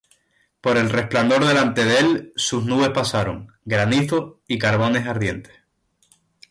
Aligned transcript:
Por 0.61 0.77
el 0.77 0.89
resplandor 0.89 1.45
delante 1.45 1.85
de 1.85 1.99
él, 1.99 2.33
sus 2.35 2.65
nubes 2.65 2.89
pasaron; 2.89 3.53
Granizo 3.65 4.41
y 4.47 4.57
carbones 4.57 5.05
ardientes. 5.05 5.53